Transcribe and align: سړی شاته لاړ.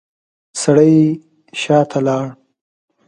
سړی 0.61 0.97
شاته 1.61 1.99
لاړ. 2.07 2.25